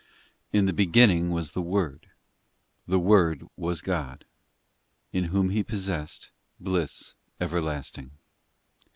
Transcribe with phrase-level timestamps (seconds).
[0.51, 2.07] IN the beginning was the Word,
[2.87, 4.25] The Word was God,
[5.13, 8.09] In Whom He possessed Bliss everlasting.